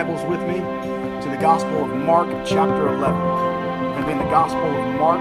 [0.00, 3.20] Bibles with me to the Gospel of Mark, chapter 11.
[3.20, 5.20] We're going to be in the Gospel of Mark,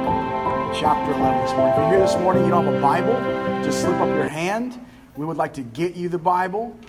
[0.73, 1.73] chapter 11 this morning.
[1.73, 3.13] If you're here this morning, you don't have a Bible,
[3.61, 4.79] just slip up your hand.
[5.17, 6.79] We would like to get you the Bible.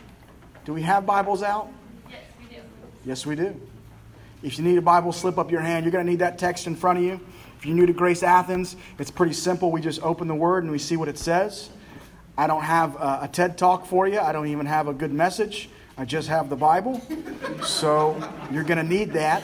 [0.64, 1.68] Do we have Bibles out?
[2.08, 2.62] Yes, we do.
[3.04, 3.60] Yes, we do.
[4.44, 5.84] If you need a Bible, slip up your hand.
[5.84, 7.18] You're going to need that text in front of you.
[7.58, 9.72] If you're new to Grace Athens, it's pretty simple.
[9.72, 11.70] We just open the Word and we see what it says.
[12.38, 15.68] I don't have a, TED talk for you, I don't even have a good message.
[16.00, 16.98] I just have the Bible.
[17.62, 18.16] So
[18.50, 19.42] you're going to need that,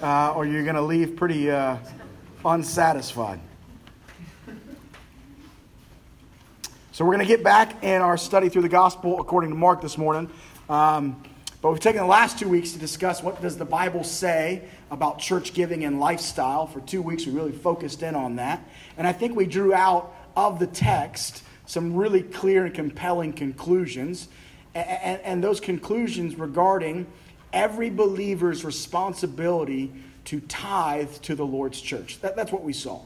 [0.00, 1.78] uh, or you're going to leave pretty uh,
[2.44, 3.40] unsatisfied.
[6.92, 9.80] So we're going to get back in our study through the gospel according to Mark
[9.80, 10.30] this morning.
[10.68, 11.20] Um,
[11.60, 15.18] but we've taken the last two weeks to discuss what does the Bible say about
[15.18, 16.68] church giving and lifestyle.
[16.68, 18.62] For two weeks, we really focused in on that.
[18.96, 24.28] And I think we drew out of the text some really clear and compelling conclusions
[24.76, 27.06] and, and those conclusions regarding
[27.52, 29.92] every believer's responsibility
[30.26, 32.20] to tithe to the Lord's church.
[32.20, 33.00] That, that's what we saw.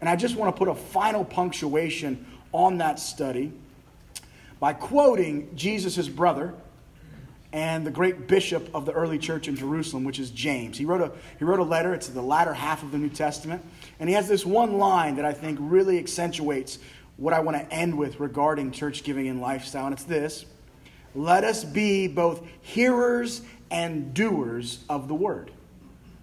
[0.00, 3.52] And I just want to put a final punctuation on that study
[4.60, 6.54] by quoting Jesus' brother
[7.52, 10.76] and the great bishop of the early church in Jerusalem, which is James.
[10.76, 13.62] He wrote, a, he wrote a letter, it's the latter half of the New Testament,
[13.98, 16.78] and he has this one line that I think really accentuates
[17.16, 20.44] what I want to end with regarding church giving and lifestyle, and it's this
[21.16, 25.50] let us be both hearers and doers of the word.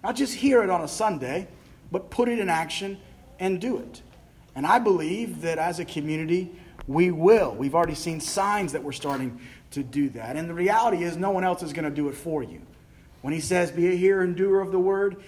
[0.02, 1.48] Not just hear it on a Sunday,
[1.90, 2.98] but put it in action
[3.38, 4.02] and do it.
[4.54, 6.52] And I believe that as a community,
[6.86, 7.54] we will.
[7.54, 9.40] We've already seen signs that we're starting
[9.72, 10.36] to do that.
[10.36, 12.60] And the reality is, no one else is going to do it for you.
[13.22, 15.22] When he says, be a hearer and doer of the word,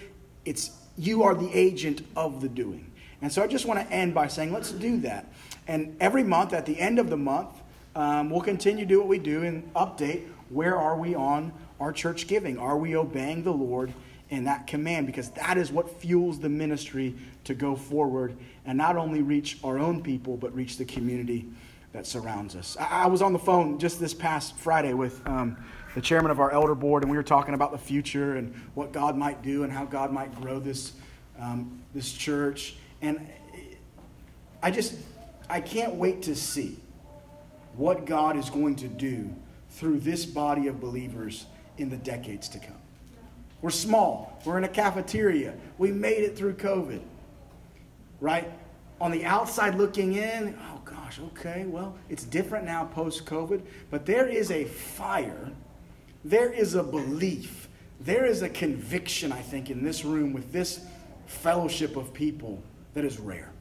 [0.45, 2.91] it's you are the agent of the doing.
[3.21, 5.31] And so I just want to end by saying, let's do that.
[5.67, 7.49] And every month, at the end of the month,
[7.97, 11.91] um, we'll continue to do what we do and update where are we on our
[11.91, 12.57] church giving?
[12.59, 13.91] Are we obeying the Lord
[14.29, 15.07] in that command?
[15.07, 17.15] Because that is what fuels the ministry
[17.45, 21.47] to go forward and not only reach our own people, but reach the community
[21.91, 22.77] that surrounds us.
[22.79, 25.57] I, I was on the phone just this past Friday with um,
[25.95, 28.91] the chairman of our elder board, and we were talking about the future and what
[28.91, 30.93] God might do and how God might grow this,
[31.39, 32.75] um, this church.
[33.01, 33.27] And
[34.61, 34.93] I just,
[35.49, 36.77] I can't wait to see
[37.77, 39.33] what God is going to do
[39.69, 41.45] through this body of believers
[41.77, 42.75] in the decades to come.
[43.61, 44.39] We're small.
[44.45, 45.53] We're in a cafeteria.
[45.77, 47.01] We made it through COVID.
[48.19, 48.51] Right?
[48.99, 53.61] On the outside looking in, oh gosh, okay, well, it's different now post COVID,
[53.91, 55.51] but there is a fire,
[56.25, 60.81] there is a belief, there is a conviction, I think, in this room with this
[61.27, 62.63] fellowship of people
[62.95, 63.51] that is rare.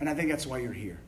[0.00, 0.98] And I think that's why you're here.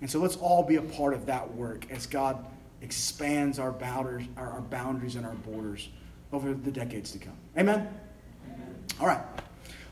[0.00, 2.44] And so let's all be a part of that work as God
[2.82, 5.88] expands our boundaries, our, boundaries and our borders
[6.32, 7.36] over the decades to come.
[7.56, 7.88] Amen?
[8.46, 8.84] Amen?
[9.00, 9.22] All right.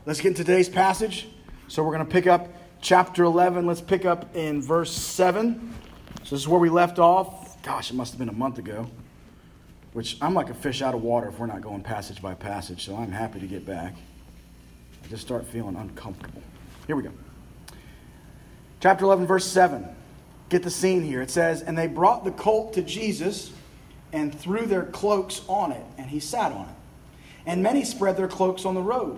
[0.05, 1.27] Let's get into today's passage.
[1.67, 2.47] So we're going to pick up
[2.81, 3.65] chapter 11.
[3.65, 5.73] Let's pick up in verse 7.
[6.23, 7.61] So this is where we left off.
[7.63, 8.87] Gosh, it must have been a month ago.
[9.93, 12.85] Which I'm like a fish out of water if we're not going passage by passage.
[12.85, 13.95] So I'm happy to get back.
[15.03, 16.43] I just start feeling uncomfortable.
[16.85, 17.11] Here we go.
[18.85, 19.83] Chapter 11, verse 7.
[20.49, 21.19] Get the scene here.
[21.19, 23.51] It says, And they brought the colt to Jesus
[24.13, 26.75] and threw their cloaks on it, and he sat on it.
[27.47, 29.17] And many spread their cloaks on the road,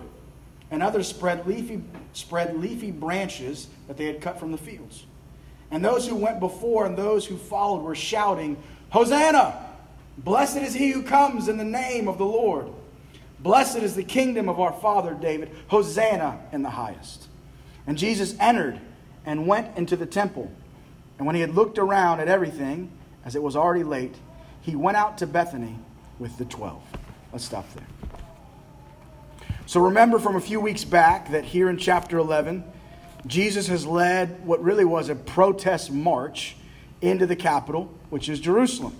[0.70, 1.82] and others spread leafy,
[2.14, 5.04] spread leafy branches that they had cut from the fields.
[5.70, 8.56] And those who went before and those who followed were shouting,
[8.88, 9.66] Hosanna!
[10.16, 12.68] Blessed is he who comes in the name of the Lord.
[13.40, 15.54] Blessed is the kingdom of our father David.
[15.66, 17.28] Hosanna in the highest.
[17.86, 18.80] And Jesus entered
[19.28, 20.50] and went into the temple.
[21.18, 22.90] And when he had looked around at everything,
[23.26, 24.14] as it was already late,
[24.62, 25.78] he went out to Bethany
[26.18, 26.82] with the twelve.
[27.30, 27.86] Let's stop there.
[29.66, 32.64] So remember from a few weeks back that here in chapter 11,
[33.26, 36.56] Jesus has led what really was a protest march
[37.02, 38.96] into the capital, which is Jerusalem.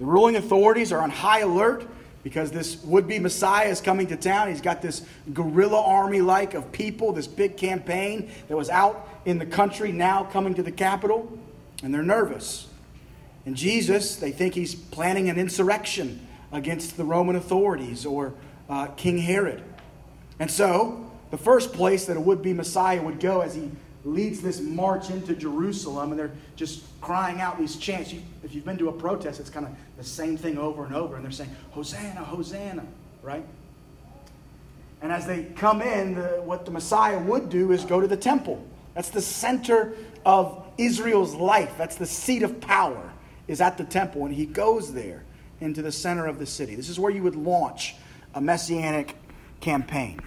[0.00, 1.86] The ruling authorities are on high alert
[2.24, 4.48] because this would be Messiah is coming to town.
[4.48, 9.38] He's got this guerrilla army like of people, this big campaign that was out in
[9.38, 11.38] the country now coming to the capital,
[11.82, 12.68] and they're nervous.
[13.44, 18.34] And Jesus, they think he's planning an insurrection against the Roman authorities or
[18.68, 19.62] uh, King Herod.
[20.38, 23.70] And so, the first place that a would be Messiah would go as he
[24.04, 28.12] leads this march into Jerusalem, and they're just crying out these chants.
[28.12, 30.94] You, if you've been to a protest, it's kind of the same thing over and
[30.94, 32.84] over, and they're saying, Hosanna, Hosanna,
[33.22, 33.44] right?
[35.00, 38.16] And as they come in, the, what the Messiah would do is go to the
[38.16, 38.64] temple.
[38.94, 39.94] That's the center
[40.24, 41.72] of Israel's life.
[41.78, 43.12] That's the seat of power,
[43.48, 44.26] is at the temple.
[44.26, 45.24] And he goes there
[45.60, 46.74] into the center of the city.
[46.74, 47.94] This is where you would launch
[48.34, 49.16] a messianic
[49.60, 50.20] campaign.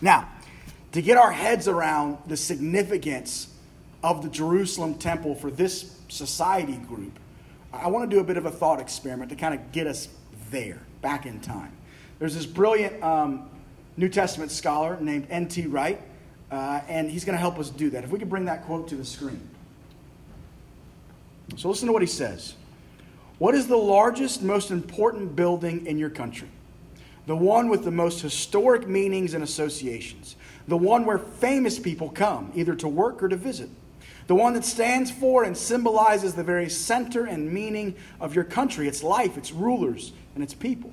[0.00, 0.28] Now,
[0.92, 3.48] to get our heads around the significance
[4.02, 7.18] of the Jerusalem temple for this society group,
[7.72, 10.08] I want to do a bit of a thought experiment to kind of get us
[10.50, 11.72] there, back in time.
[12.18, 13.48] There's this brilliant um,
[13.96, 15.66] New Testament scholar named N.T.
[15.66, 16.00] Wright,
[16.54, 18.04] uh, and he's going to help us do that.
[18.04, 19.48] If we could bring that quote to the screen.
[21.56, 22.54] So listen to what he says.
[23.38, 26.48] What is the largest, most important building in your country?
[27.26, 30.36] The one with the most historic meanings and associations.
[30.68, 33.68] The one where famous people come, either to work or to visit.
[34.26, 38.88] The one that stands for and symbolizes the very center and meaning of your country,
[38.88, 40.92] its life, its rulers, and its people.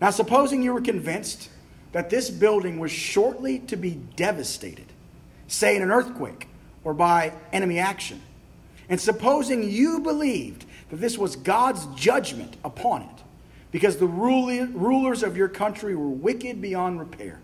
[0.00, 1.50] Now, supposing you were convinced
[1.92, 4.86] that this building was shortly to be devastated,
[5.46, 6.48] say in an earthquake
[6.84, 8.20] or by enemy action,
[8.88, 13.22] and supposing you believed that this was God's judgment upon it,
[13.70, 17.40] because the rulers of your country were wicked beyond repair,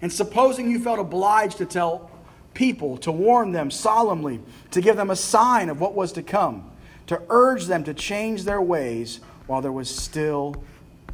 [0.00, 2.10] and supposing you felt obliged to tell
[2.54, 4.40] people, to warn them solemnly,
[4.70, 6.70] to give them a sign of what was to come,
[7.06, 10.62] to urge them to change their ways while there was still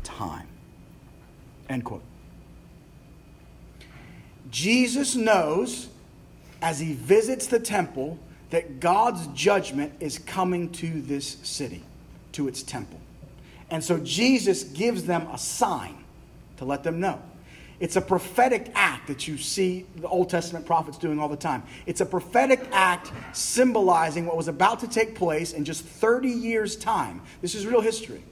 [0.02, 0.46] time.
[1.69, 2.02] End quote.
[4.54, 5.88] Jesus knows
[6.62, 8.20] as he visits the temple
[8.50, 11.82] that God's judgment is coming to this city,
[12.30, 13.00] to its temple.
[13.68, 15.96] And so Jesus gives them a sign
[16.58, 17.20] to let them know.
[17.80, 21.64] It's a prophetic act that you see the Old Testament prophets doing all the time.
[21.84, 26.76] It's a prophetic act symbolizing what was about to take place in just 30 years'
[26.76, 27.22] time.
[27.42, 28.22] This is real history.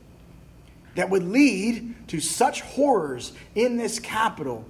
[0.95, 4.65] That would lead to such horrors in this capital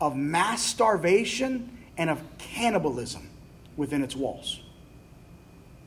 [0.00, 3.28] of mass starvation and of cannibalism
[3.76, 4.60] within its walls.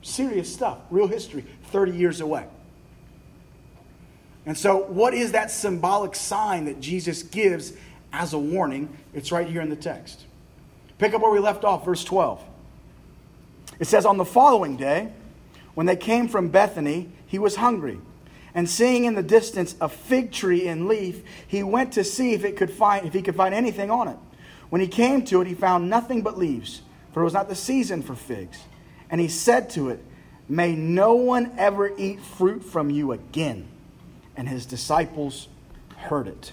[0.02, 2.46] Serious stuff, real history, 30 years away.
[4.46, 7.74] And so, what is that symbolic sign that Jesus gives
[8.12, 8.98] as a warning?
[9.14, 10.26] It's right here in the text.
[10.98, 12.44] Pick up where we left off, verse 12.
[13.80, 15.12] It says, On the following day,
[15.76, 18.00] when they came from Bethany, he was hungry.
[18.54, 22.44] And seeing in the distance a fig tree in leaf, he went to see if,
[22.44, 24.18] it could find, if he could find anything on it.
[24.70, 26.82] When he came to it, he found nothing but leaves,
[27.14, 28.58] for it was not the season for figs.
[29.10, 30.04] And he said to it,
[30.48, 33.68] May no one ever eat fruit from you again.
[34.36, 35.48] And his disciples
[35.96, 36.52] heard it.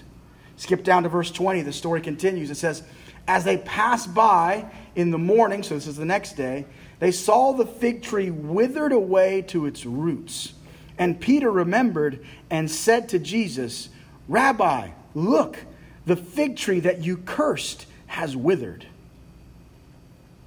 [0.55, 1.61] Skip down to verse 20.
[1.61, 2.49] The story continues.
[2.49, 2.83] It says,
[3.27, 6.65] As they passed by in the morning, so this is the next day,
[6.99, 10.53] they saw the fig tree withered away to its roots.
[10.99, 13.87] And Peter remembered and said to Jesus,
[14.27, 15.57] Rabbi, look,
[16.05, 18.85] the fig tree that you cursed has withered.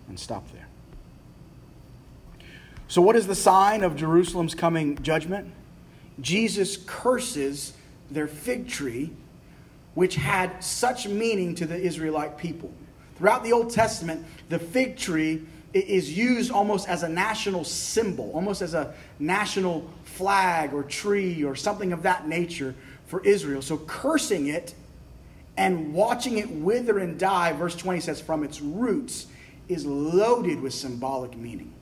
[0.08, 0.66] And stop there.
[2.86, 5.50] So, what is the sign of Jerusalem's coming judgment?
[6.20, 7.72] Jesus curses
[8.10, 9.10] their fig tree,
[9.94, 12.70] which had such meaning to the Israelite people.
[13.16, 18.62] Throughout the Old Testament, the fig tree is used almost as a national symbol, almost
[18.62, 22.74] as a national flag or tree or something of that nature
[23.06, 23.62] for Israel.
[23.62, 24.74] So cursing it
[25.56, 29.26] and watching it wither and die, verse 20 says, from its roots,
[29.68, 31.72] is loaded with symbolic meaning.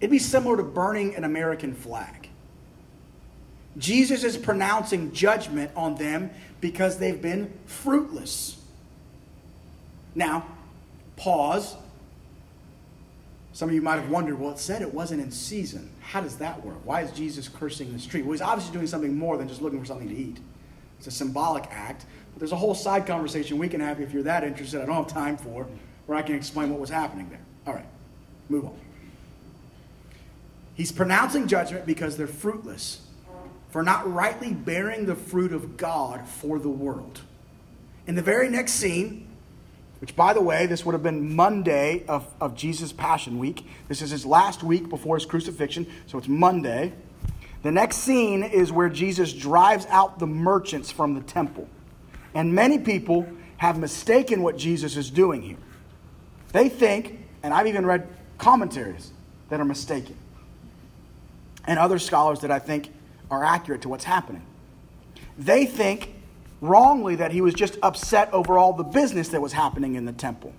[0.00, 2.28] It'd be similar to burning an American flag.
[3.76, 8.56] Jesus is pronouncing judgment on them because they've been fruitless.
[10.14, 10.46] Now,
[11.16, 11.74] pause
[13.54, 15.88] some of you might have wondered, well, it said it wasn't in season.
[16.00, 16.76] How does that work?
[16.82, 18.20] Why is Jesus cursing the tree?
[18.20, 20.38] Well, he's obviously doing something more than just looking for something to eat.
[20.98, 22.04] It's a symbolic act.
[22.32, 24.82] But there's a whole side conversation we can have if you're that interested.
[24.82, 25.68] I don't have time for,
[26.06, 27.38] where I can explain what was happening there.
[27.64, 27.86] All right,
[28.48, 28.76] move on.
[30.74, 33.06] He's pronouncing judgment because they're fruitless
[33.70, 37.20] for not rightly bearing the fruit of God for the world.
[38.08, 39.28] In the very next scene,
[40.04, 43.66] which, by the way, this would have been Monday of, of Jesus' Passion Week.
[43.88, 46.92] This is his last week before his crucifixion, so it's Monday.
[47.62, 51.66] The next scene is where Jesus drives out the merchants from the temple.
[52.34, 55.56] And many people have mistaken what Jesus is doing here.
[56.52, 58.06] They think, and I've even read
[58.36, 59.10] commentaries
[59.48, 60.18] that are mistaken,
[61.66, 62.92] and other scholars that I think
[63.30, 64.42] are accurate to what's happening.
[65.38, 66.13] They think
[66.64, 70.12] wrongly that he was just upset over all the business that was happening in the
[70.12, 70.52] temple.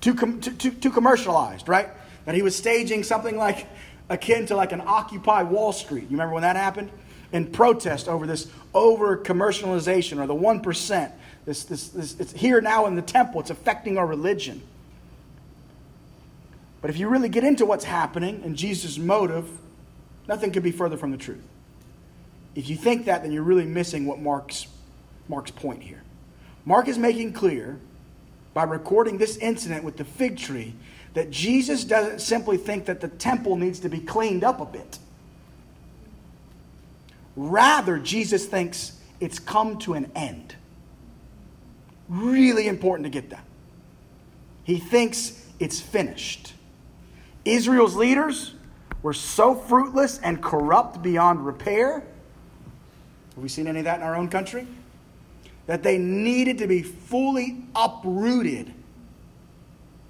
[0.00, 1.88] Too, com- too, too, too commercialized, right?
[2.24, 3.66] That he was staging something like
[4.08, 6.04] akin to like an Occupy Wall Street.
[6.04, 6.90] You remember when that happened?
[7.32, 11.12] In protest over this over commercialization or the 1%.
[11.44, 14.62] This, this, this, it's here now in the temple, it's affecting our religion.
[16.80, 19.48] But if you really get into what's happening and Jesus' motive,
[20.28, 21.44] nothing could be further from the truth.
[22.54, 24.66] If you think that, then you're really missing what Mark's,
[25.30, 26.02] Mark's point here.
[26.66, 27.78] Mark is making clear
[28.52, 30.74] by recording this incident with the fig tree
[31.14, 34.98] that Jesus doesn't simply think that the temple needs to be cleaned up a bit.
[37.36, 40.56] Rather, Jesus thinks it's come to an end.
[42.08, 43.44] Really important to get that.
[44.64, 46.54] He thinks it's finished.
[47.44, 48.54] Israel's leaders
[49.02, 52.02] were so fruitless and corrupt beyond repair.
[53.34, 54.66] Have we seen any of that in our own country?
[55.66, 58.72] That they needed to be fully uprooted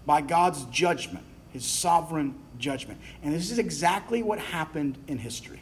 [0.06, 3.00] by God's judgment, his sovereign judgment.
[3.22, 5.60] And this is exactly what happened in history.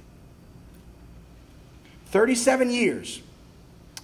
[2.07, 3.21] 37 years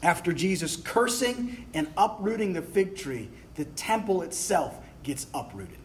[0.03, 5.79] after Jesus cursing and uprooting the fig tree, the temple itself gets uprooted.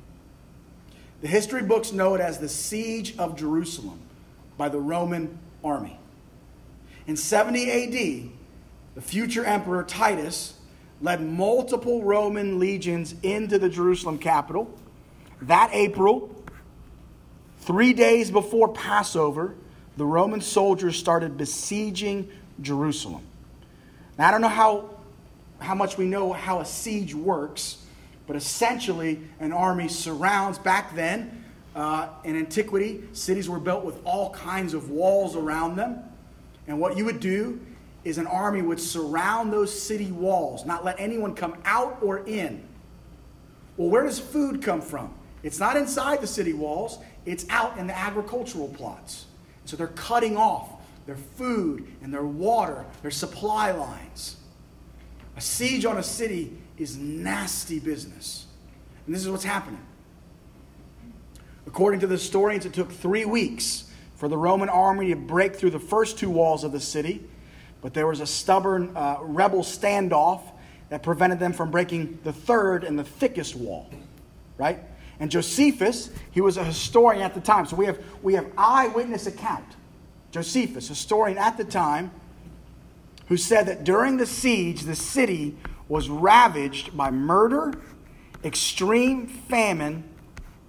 [1.21, 3.99] The history books know it as the Siege of Jerusalem
[4.57, 5.97] by the Roman army.
[7.07, 8.29] In 70 AD,
[8.95, 10.53] the future emperor Titus
[11.01, 14.73] led multiple Roman legions into the Jerusalem capital.
[15.43, 16.35] That April,
[17.59, 19.55] three days before Passover,
[19.95, 22.29] the Roman soldiers started besieging
[22.61, 23.21] Jerusalem.
[24.17, 24.89] Now, I don't know how,
[25.59, 27.77] how much we know how a siege works,
[28.27, 31.43] but essentially, an army surrounds, back then,
[31.75, 36.03] uh, in antiquity, cities were built with all kinds of walls around them.
[36.67, 37.59] And what you would do
[38.03, 42.63] is an army would surround those city walls, not let anyone come out or in.
[43.77, 45.13] Well, where does food come from?
[45.43, 49.25] It's not inside the city walls, it's out in the agricultural plots.
[49.65, 50.69] So they're cutting off
[51.05, 54.37] their food and their water, their supply lines.
[55.37, 58.45] A siege on a city is nasty business.
[59.05, 59.81] And this is what's happening.
[61.67, 65.69] According to the historians, it took three weeks for the Roman army to break through
[65.69, 67.28] the first two walls of the city
[67.81, 70.41] but there was a stubborn uh, rebel standoff
[70.89, 73.89] that prevented them from breaking the third and the thickest wall,
[74.57, 74.79] right?
[75.19, 77.65] And Josephus, he was a historian at the time.
[77.65, 79.65] So we have, we have eyewitness account.
[80.31, 82.11] Josephus, historian at the time,
[83.27, 85.57] who said that during the siege, the city
[85.87, 87.73] was ravaged by murder,
[88.43, 90.03] extreme famine,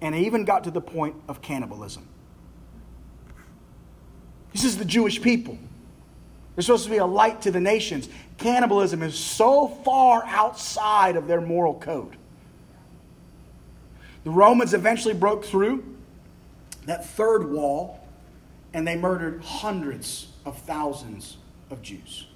[0.01, 2.07] and it even got to the point of cannibalism.
[4.51, 5.57] This is the Jewish people.
[6.55, 8.09] They're supposed to be a light to the nations.
[8.37, 12.17] Cannibalism is so far outside of their moral code.
[14.23, 15.83] The Romans eventually broke through
[16.85, 18.05] that third wall
[18.73, 21.37] and they murdered hundreds of thousands
[21.69, 22.27] of Jews.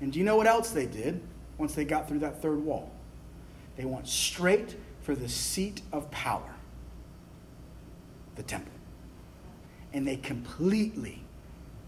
[0.00, 1.20] And do you know what else they did
[1.58, 2.90] once they got through that third wall?
[3.76, 6.54] They went straight for the seat of power,
[8.36, 8.72] the temple.
[9.92, 11.22] And they completely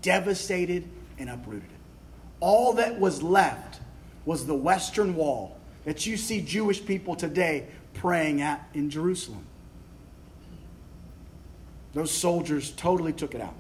[0.02, 1.68] devastated and uprooted.
[2.40, 3.80] All that was left
[4.24, 9.44] was the Western Wall that you see Jewish people today praying at in Jerusalem.
[11.94, 13.54] Those soldiers totally took it out.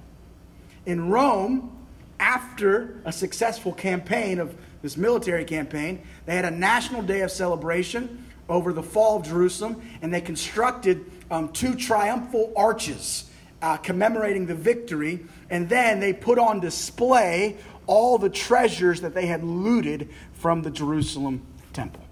[0.86, 1.76] In Rome,
[2.18, 8.24] after a successful campaign of this military campaign, they had a national day of celebration
[8.48, 13.30] over the fall of Jerusalem, and they constructed um, two triumphal arches
[13.62, 19.26] uh, commemorating the victory, and then they put on display all the treasures that they
[19.26, 22.02] had looted from the Jerusalem temple.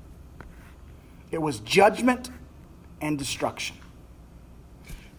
[1.30, 2.30] It was judgment
[3.00, 3.76] and destruction.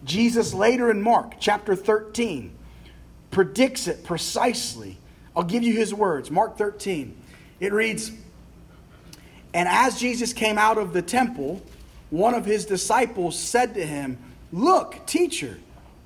[0.04, 2.52] Jesus later in Mark chapter 13
[3.30, 4.98] predicts it precisely.
[5.36, 6.30] I'll give you his words.
[6.30, 7.16] Mark 13.
[7.60, 8.10] It reads
[9.54, 11.62] And as Jesus came out of the temple,
[12.10, 14.18] one of his disciples said to him,
[14.52, 15.58] Look, teacher,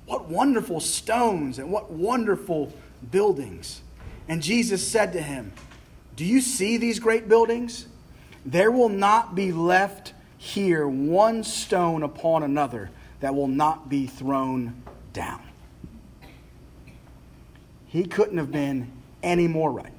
[0.07, 2.73] what wonderful stones and what wonderful
[3.11, 3.81] buildings.
[4.27, 5.51] And Jesus said to him,
[6.15, 7.87] Do you see these great buildings?
[8.45, 14.81] There will not be left here one stone upon another that will not be thrown
[15.11, 15.41] down.
[17.87, 19.91] He couldn't have been any more right.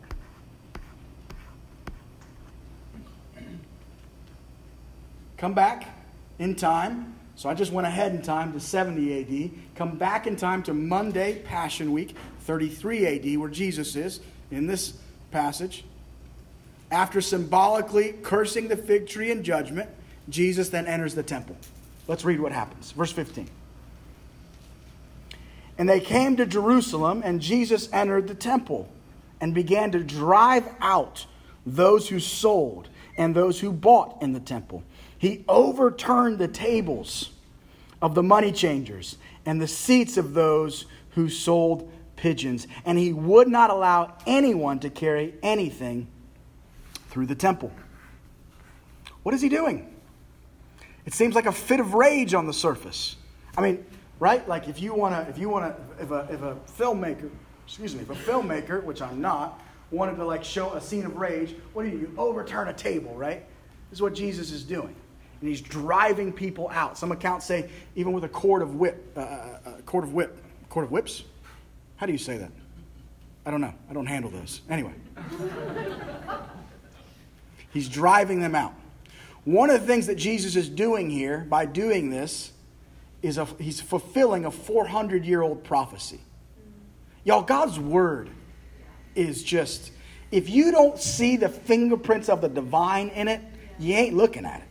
[5.37, 5.87] Come back
[6.39, 10.35] in time so I just went ahead in time to 70 AD, come back in
[10.35, 14.19] time to Monday, Passion Week, 33 AD, where Jesus is
[14.51, 14.95] in this
[15.31, 15.85] passage.
[16.91, 19.89] After symbolically cursing the fig tree in judgment,
[20.29, 21.57] Jesus then enters the temple.
[22.09, 22.91] Let's read what happens.
[22.91, 23.49] Verse 15.
[25.79, 28.89] And they came to Jerusalem, and Jesus entered the temple
[29.41, 31.25] and began to drive out
[31.65, 34.83] those who sold and those who bought in the temple
[35.19, 37.31] he overturned the tables
[38.01, 43.49] of the money changers and the seats of those who sold pigeons, and he would
[43.49, 46.09] not allow anyone to carry anything
[47.09, 47.73] through the temple.
[49.23, 49.95] What is he doing?
[51.07, 53.17] It seems like a fit of rage on the surface.
[53.57, 53.85] I mean,
[54.21, 54.47] right?
[54.49, 57.31] Like if you want to, if you want to, if a, if a filmmaker,
[57.67, 61.17] excuse me, if a filmmaker, which I'm not, wanted to like show a scene of
[61.17, 62.01] rage, what do you do?
[62.03, 63.45] You overturn a table, right?
[63.91, 64.95] This is what Jesus is doing.
[65.41, 66.99] And he's driving people out.
[66.99, 70.37] Some accounts say even with a cord of whip, uh, uh a cord of whip,
[70.69, 71.23] cord of whips.
[71.97, 72.51] How do you say that?
[73.47, 73.75] I don't know.
[73.89, 74.61] I don't handle those.
[74.69, 74.93] Anyway,
[77.73, 78.75] he's driving them out.
[79.45, 82.53] One of the things that Jesus is doing here by doing this
[83.23, 86.21] is a, he's fulfilling a 400 year old prophecy.
[87.25, 88.31] Y'all, God's word
[89.15, 89.93] is just,
[90.31, 93.41] if you don't see the fingerprints of the divine in it,
[93.79, 94.68] you ain't looking at it.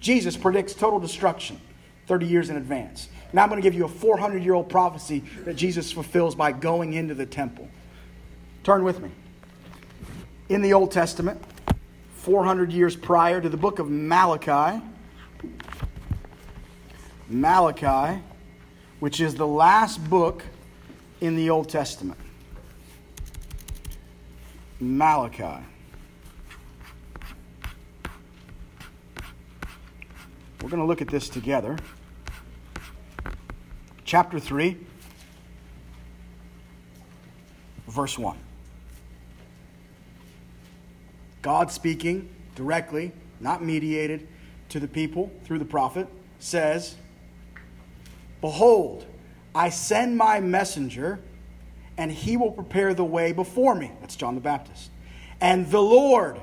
[0.00, 1.60] Jesus predicts total destruction
[2.06, 3.08] 30 years in advance.
[3.32, 6.52] Now I'm going to give you a 400 year old prophecy that Jesus fulfills by
[6.52, 7.68] going into the temple.
[8.64, 9.10] Turn with me.
[10.48, 11.42] In the Old Testament,
[12.16, 14.82] 400 years prior to the book of Malachi,
[17.28, 18.20] Malachi,
[19.00, 20.42] which is the last book
[21.20, 22.18] in the Old Testament.
[24.80, 25.64] Malachi.
[30.62, 31.76] We're going to look at this together.
[34.04, 34.76] Chapter 3,
[37.86, 38.36] verse 1.
[41.42, 44.26] God speaking directly, not mediated,
[44.70, 46.08] to the people through the prophet,
[46.40, 46.96] says,
[48.40, 49.06] Behold,
[49.54, 51.20] I send my messenger,
[51.96, 53.92] and he will prepare the way before me.
[54.00, 54.90] That's John the Baptist.
[55.40, 56.40] And the Lord,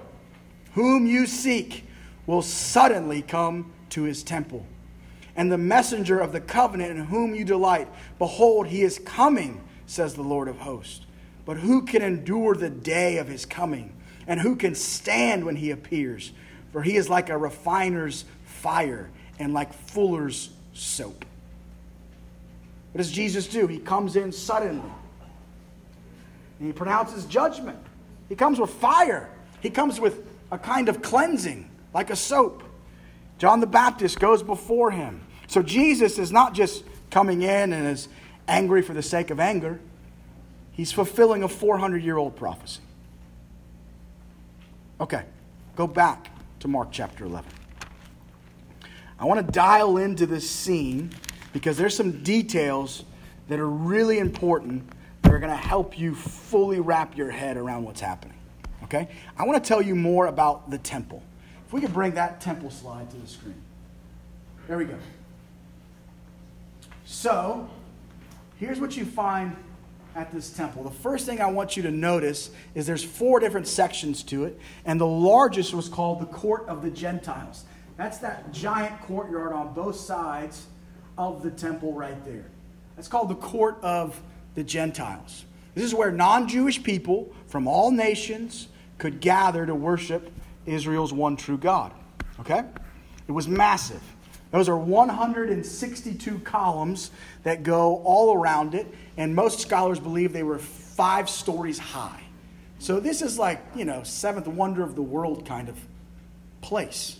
[0.73, 1.83] whom you seek,
[2.25, 4.65] will suddenly come to his temple.
[5.37, 7.87] And the messenger of the covenant in whom you delight,
[8.19, 11.05] behold, he is coming, says the Lord of hosts.
[11.45, 13.95] But who can endure the day of his coming?
[14.27, 16.33] And who can stand when he appears?
[16.73, 21.23] For he is like a refiner's fire and like fuller's soap.
[22.91, 23.65] What does Jesus do?
[23.65, 24.91] He comes in suddenly.
[26.59, 27.79] And he pronounces judgment.
[28.27, 29.29] He comes with fire.
[29.61, 32.63] He comes with a kind of cleansing, like a soap.
[33.37, 35.21] John the Baptist goes before him.
[35.47, 38.07] So Jesus is not just coming in and is
[38.47, 39.79] angry for the sake of anger,
[40.71, 42.81] he's fulfilling a 400 year old prophecy.
[44.99, 45.23] Okay,
[45.75, 47.49] go back to Mark chapter 11.
[49.19, 51.11] I want to dial into this scene
[51.53, 53.03] because there's some details
[53.47, 54.89] that are really important
[55.21, 58.37] that are going to help you fully wrap your head around what's happening.
[58.83, 59.09] Okay?
[59.37, 61.23] I want to tell you more about the temple.
[61.75, 63.61] We could bring that temple slide to the screen.
[64.69, 64.97] There we go.
[67.03, 67.69] So,
[68.55, 69.57] here's what you find
[70.15, 70.85] at this temple.
[70.85, 74.57] The first thing I want you to notice is there's four different sections to it,
[74.85, 77.65] and the largest was called the Court of the Gentiles.
[77.97, 80.67] That's that giant courtyard on both sides
[81.17, 82.45] of the temple right there.
[82.95, 84.17] That's called the Court of
[84.53, 85.43] the Gentiles.
[85.73, 90.31] This is where non Jewish people from all nations could gather to worship
[90.65, 91.91] Israel's one true God.
[92.39, 92.63] Okay?
[93.27, 94.01] It was massive.
[94.51, 97.11] Those are 162 columns
[97.43, 102.21] that go all around it, and most scholars believe they were five stories high.
[102.79, 105.77] So this is like, you know, seventh wonder of the world kind of
[106.61, 107.19] place.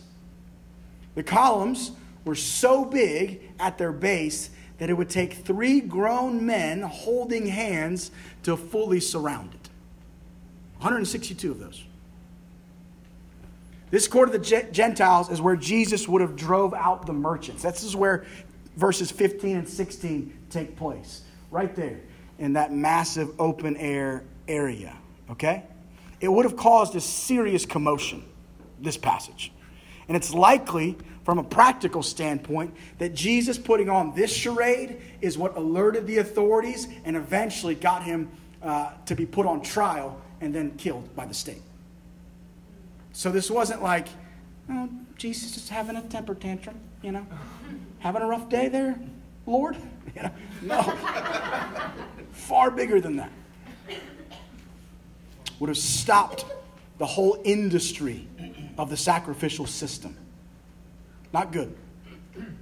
[1.15, 1.91] The columns
[2.23, 8.11] were so big at their base that it would take three grown men holding hands
[8.43, 9.69] to fully surround it.
[10.77, 11.83] 162 of those.
[13.95, 17.63] This court of the Gentiles is where Jesus would have drove out the merchants.
[17.63, 18.25] This is where
[18.75, 21.21] verses 15 and 16 take place.
[21.49, 22.01] Right there
[22.37, 24.97] in that massive open air area.
[25.31, 25.63] Okay?
[26.19, 28.25] It would have caused a serious commotion,
[28.81, 29.53] this passage.
[30.09, 35.55] And it's likely, from a practical standpoint, that Jesus putting on this charade is what
[35.55, 38.29] alerted the authorities and eventually got him
[38.61, 41.61] uh, to be put on trial and then killed by the state.
[43.15, 44.09] So this wasn't like,
[44.69, 47.25] oh, Jesus is having a temper tantrum, you know,
[47.99, 48.99] having a rough day there,
[49.47, 49.77] Lord.
[50.15, 50.81] You know, no,
[52.31, 53.29] far bigger than that.
[55.59, 56.45] Would have stopped
[56.99, 58.25] the whole industry
[58.77, 60.15] of the sacrificial system.
[61.33, 61.75] Not good.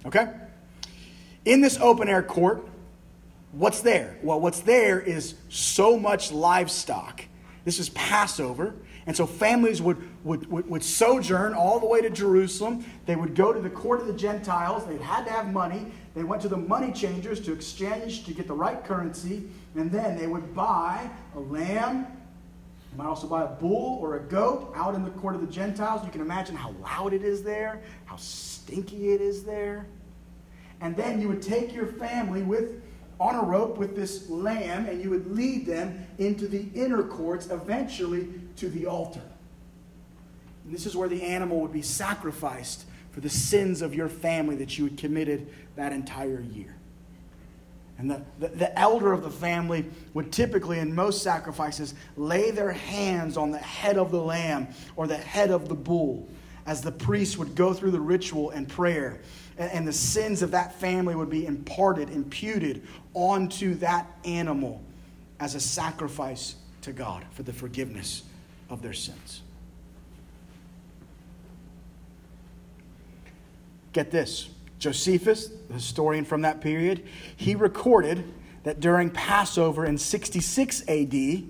[0.03, 0.33] Okay?
[1.45, 2.67] In this open air court,
[3.51, 4.17] what's there?
[4.23, 7.23] Well, what's there is so much livestock.
[7.65, 8.73] This is Passover.
[9.05, 12.85] And so families would, would, would, would, sojourn all the way to Jerusalem.
[13.05, 14.85] They would go to the court of the Gentiles.
[14.85, 15.91] They had to have money.
[16.15, 20.17] they went to the money changers to exchange to get the right currency, and then
[20.17, 22.07] they would buy a lamb.
[22.91, 25.47] You might also buy a bull or a goat out in the court of the
[25.47, 26.05] Gentiles.
[26.05, 29.87] You can imagine how loud it is there, how stinky it is there.
[30.79, 32.81] And then you would take your family with
[33.19, 37.47] on a rope with this lamb and you would lead them into the inner courts,
[37.49, 39.21] eventually to the altar.
[40.65, 44.55] And this is where the animal would be sacrificed for the sins of your family
[44.55, 46.75] that you had committed that entire year.
[47.97, 49.85] And the, the, the, elder of the family
[50.15, 55.05] would typically, in most sacrifices, lay their hands on the head of the lamb or
[55.05, 56.27] the head of the bull
[56.65, 59.21] as the priest would go through the ritual and prayer.
[59.59, 64.81] And, and the sins of that family would be imparted, imputed onto that animal
[65.39, 68.23] as a sacrifice to God for the forgiveness
[68.73, 69.41] of their sins.
[73.93, 77.07] Get this Josephus, the historian from that period,
[77.37, 78.33] he recorded
[78.63, 81.43] that during Passover in 66 AD,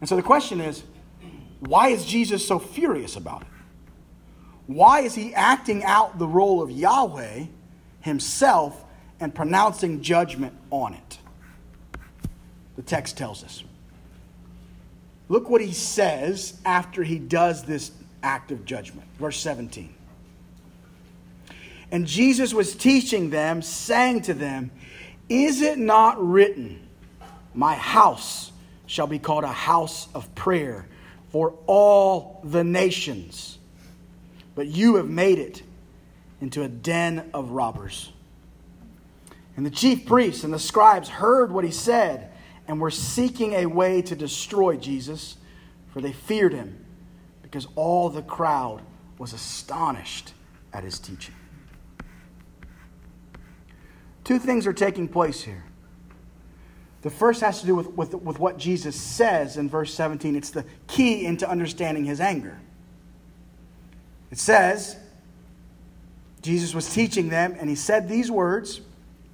[0.00, 0.82] And so the question is
[1.60, 3.48] why is Jesus so furious about it?
[4.66, 7.44] Why is he acting out the role of Yahweh
[8.00, 8.84] himself
[9.20, 11.18] and pronouncing judgment on it?
[12.74, 13.62] The text tells us.
[15.28, 19.06] Look what he says after he does this act of judgment.
[19.18, 19.94] Verse 17.
[21.90, 24.70] And Jesus was teaching them, saying to them,
[25.28, 26.86] Is it not written,
[27.54, 28.52] My house
[28.86, 30.86] shall be called a house of prayer
[31.28, 33.58] for all the nations?
[34.54, 35.62] But you have made it
[36.40, 38.10] into a den of robbers.
[39.56, 42.30] And the chief priests and the scribes heard what he said
[42.68, 45.36] and were seeking a way to destroy Jesus,
[45.92, 46.84] for they feared him,
[47.56, 48.82] because all the crowd
[49.16, 50.34] was astonished
[50.74, 51.34] at his teaching.
[54.24, 55.64] Two things are taking place here.
[57.00, 60.36] The first has to do with, with, with what Jesus says in verse 17.
[60.36, 62.60] It's the key into understanding his anger.
[64.30, 64.98] It says,
[66.42, 68.82] Jesus was teaching them, and he said these words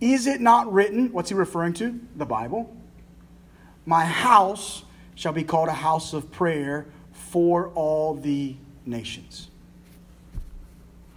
[0.01, 1.13] Is it not written?
[1.13, 1.99] What's he referring to?
[2.15, 2.73] The Bible.
[3.85, 4.85] My house
[5.17, 6.87] shall be called a house of prayer
[7.33, 9.49] for all the nations.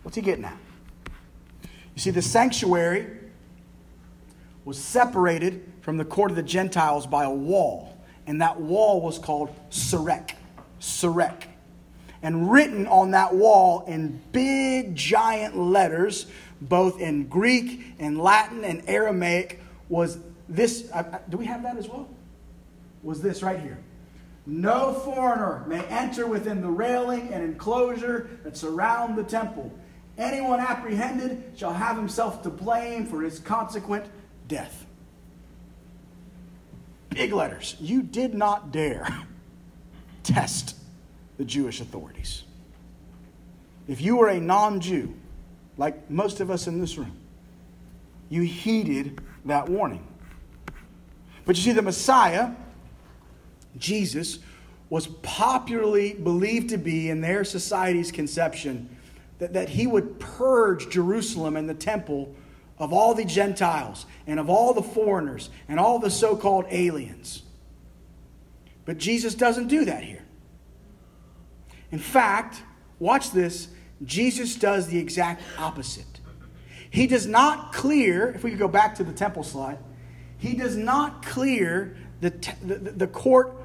[0.01, 0.58] What's he getting at?
[1.93, 3.08] You see, the sanctuary
[4.63, 7.97] was separated from the court of the Gentiles by a wall,
[8.28, 10.32] and that wall was called Serek.
[10.80, 11.47] Serek.
[12.21, 16.28] And written on that wall in big, giant letters,
[16.62, 20.89] both in Greek and Latin and Aramaic, was this.
[21.30, 22.08] Do we have that as well?
[23.04, 23.78] Was this right here.
[24.45, 29.71] No foreigner may enter within the railing and enclosure that surround the temple.
[30.17, 34.05] Anyone apprehended shall have himself to blame for his consequent
[34.47, 34.86] death.
[37.10, 37.75] Big letters.
[37.79, 39.08] You did not dare
[40.23, 40.75] test
[41.38, 42.43] the Jewish authorities.
[43.88, 45.15] If you were a non Jew,
[45.77, 47.17] like most of us in this room,
[48.29, 50.05] you heeded that warning.
[51.45, 52.51] But you see, the Messiah,
[53.78, 54.40] Jesus,
[54.90, 58.96] was popularly believed to be, in their society's conception,
[59.40, 62.34] that, that he would purge Jerusalem and the temple
[62.78, 67.44] of all the Gentiles and of all the foreigners and all the so called aliens.
[68.86, 70.24] But Jesus doesn't do that here.
[71.92, 72.62] In fact,
[73.00, 73.70] watch this
[74.04, 76.06] Jesus does the exact opposite.
[76.90, 79.80] He does not clear, if we could go back to the temple slide,
[80.38, 82.30] he does not clear the,
[82.62, 83.56] the, the court.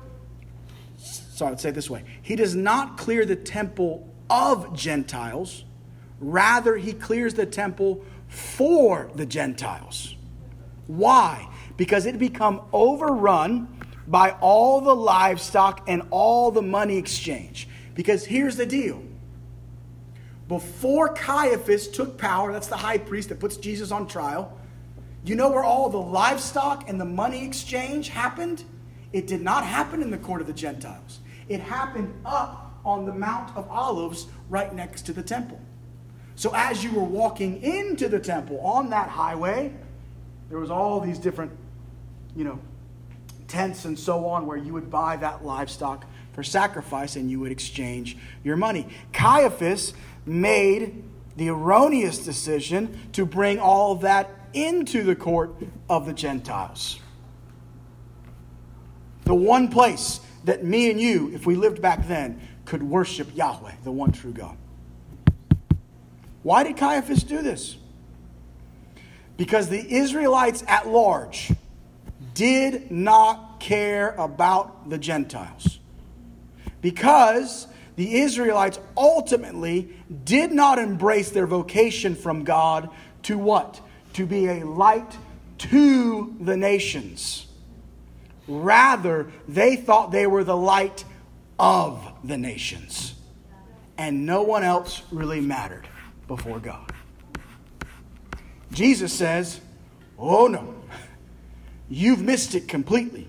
[1.41, 2.05] Sorry, let's say it this way.
[2.21, 5.65] He does not clear the temple of Gentiles.
[6.19, 10.17] Rather, he clears the temple for the Gentiles.
[10.87, 11.49] Why?
[11.79, 13.75] Because it become overrun
[14.07, 17.67] by all the livestock and all the money exchange.
[17.95, 19.03] Because here's the deal.
[20.47, 24.61] Before Caiaphas took power, that's the high priest that puts Jesus on trial,
[25.25, 28.63] you know where all the livestock and the money exchange happened?
[29.15, 31.21] It did not happen in the court of the Gentiles.
[31.51, 35.61] It happened up on the Mount of Olives right next to the temple.
[36.37, 39.75] So as you were walking into the temple on that highway,
[40.49, 41.51] there was all these different
[42.37, 42.61] you know,
[43.49, 47.51] tents and so on, where you would buy that livestock for sacrifice and you would
[47.51, 48.87] exchange your money.
[49.13, 49.93] Caiaphas
[50.25, 51.03] made
[51.37, 55.51] the erroneous decision to bring all of that into the court
[55.89, 57.01] of the Gentiles.
[59.25, 63.73] The one place that me and you, if we lived back then, could worship Yahweh,
[63.85, 64.57] the one true God.
[66.43, 67.77] Why did Caiaphas do this?
[69.37, 71.53] Because the Israelites at large
[72.35, 75.79] did not care about the Gentiles.
[76.81, 82.89] Because the Israelites ultimately did not embrace their vocation from God
[83.25, 83.81] to what?
[84.15, 85.19] To be a light
[85.59, 87.47] to the nations.
[88.51, 91.05] Rather, they thought they were the light
[91.57, 93.15] of the nations.
[93.97, 95.87] And no one else really mattered
[96.27, 96.93] before God.
[98.73, 99.61] Jesus says,
[100.19, 100.75] Oh no,
[101.89, 103.29] you've missed it completely.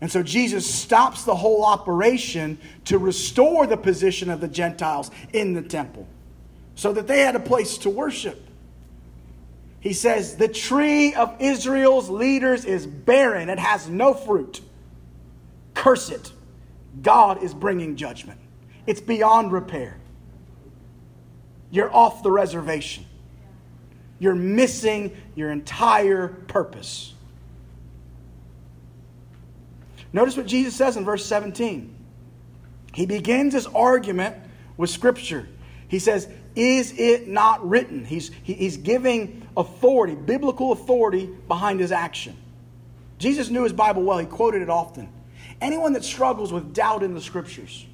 [0.00, 5.54] And so Jesus stops the whole operation to restore the position of the Gentiles in
[5.54, 6.06] the temple
[6.74, 8.43] so that they had a place to worship.
[9.84, 14.62] He says, The tree of Israel's leaders is barren, it has no fruit.
[15.74, 16.32] Curse it.
[17.02, 18.40] God is bringing judgment,
[18.86, 19.98] it's beyond repair.
[21.70, 23.04] You're off the reservation,
[24.18, 27.12] you're missing your entire purpose.
[30.14, 31.94] Notice what Jesus says in verse 17.
[32.94, 34.36] He begins his argument
[34.76, 35.46] with Scripture.
[35.88, 38.04] He says, Is it not written?
[38.04, 42.36] He's, he, he's giving authority, biblical authority, behind his action.
[43.18, 45.08] Jesus knew his Bible well, he quoted it often.
[45.60, 47.86] Anyone that struggles with doubt in the Scriptures,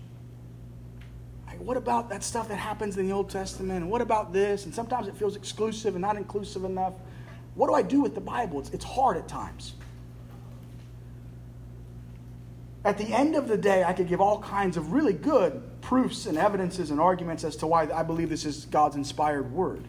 [1.47, 3.83] like, what about that stuff that happens in the Old Testament?
[3.83, 4.65] And what about this?
[4.65, 6.95] And sometimes it feels exclusive and not inclusive enough.
[7.55, 8.61] What do I do with the Bible?
[8.61, 9.75] It's, it's hard at times.
[12.83, 16.25] At the end of the day, I could give all kinds of really good proofs
[16.25, 19.87] and evidences and arguments as to why I believe this is God's inspired word.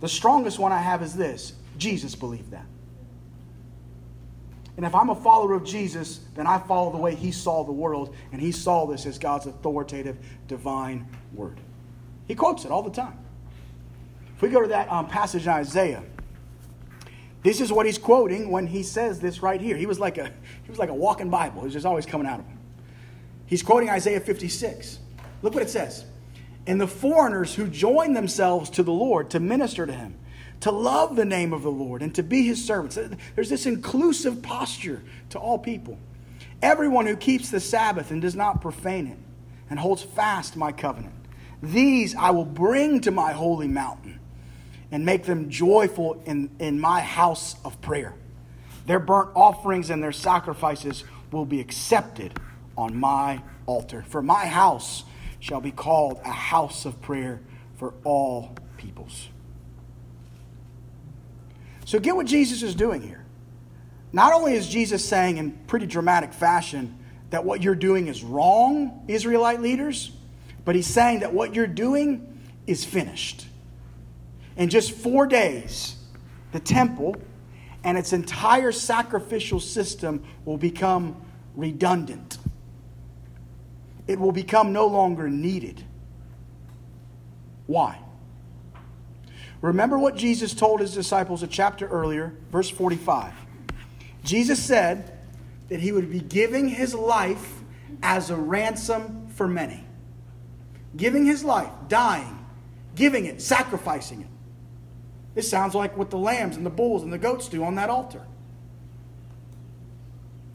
[0.00, 2.66] The strongest one I have is this Jesus believed that.
[4.76, 7.72] And if I'm a follower of Jesus, then I follow the way he saw the
[7.72, 11.60] world, and he saw this as God's authoritative, divine word.
[12.28, 13.18] He quotes it all the time.
[14.36, 16.04] If we go to that um, passage in Isaiah,
[17.42, 19.76] this is what he's quoting when he says this right here.
[19.76, 20.26] He was like a,
[20.62, 21.62] he was like a walking Bible.
[21.62, 22.58] It was just always coming out of him.
[23.46, 25.00] He's quoting Isaiah 56.
[25.42, 26.04] Look what it says.
[26.68, 30.14] And the foreigners who join themselves to the Lord to minister to him,
[30.60, 32.98] to love the name of the Lord, and to be his servants.
[33.34, 35.98] There's this inclusive posture to all people.
[36.60, 39.18] Everyone who keeps the Sabbath and does not profane it,
[39.70, 41.14] and holds fast my covenant,
[41.62, 44.20] these I will bring to my holy mountain
[44.90, 48.14] and make them joyful in, in my house of prayer.
[48.86, 52.38] Their burnt offerings and their sacrifices will be accepted
[52.76, 54.04] on my altar.
[54.08, 55.04] For my house
[55.40, 57.40] shall be called a house of prayer
[57.76, 59.28] for all peoples.
[61.84, 63.24] So get what Jesus is doing here.
[64.12, 66.98] Not only is Jesus saying in pretty dramatic fashion
[67.30, 70.12] that what you're doing is wrong, Israelite leaders,
[70.64, 73.46] but he's saying that what you're doing is finished.
[74.56, 75.96] In just four days,
[76.52, 77.16] the temple
[77.84, 81.22] and its entire sacrificial system will become
[81.54, 82.38] redundant.
[84.08, 85.84] It will become no longer needed.
[87.66, 88.00] Why?
[89.60, 93.34] Remember what Jesus told his disciples a chapter earlier, verse 45.
[94.24, 95.18] Jesus said
[95.68, 97.60] that he would be giving his life
[98.02, 99.84] as a ransom for many.
[100.96, 102.44] Giving his life, dying,
[102.94, 104.28] giving it, sacrificing it.
[105.34, 107.90] This sounds like what the lambs and the bulls and the goats do on that
[107.90, 108.22] altar.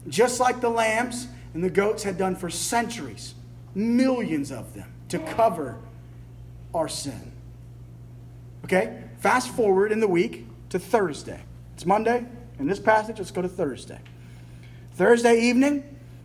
[0.08, 3.34] Just like the lambs and the goats had done for centuries,
[3.74, 5.78] millions of them, to cover
[6.74, 7.32] our sin.
[8.64, 9.02] Okay?
[9.18, 11.40] Fast forward in the week to Thursday.
[11.74, 12.26] It's Monday.
[12.58, 13.98] In this passage, let's go to Thursday.
[14.94, 15.82] Thursday evening,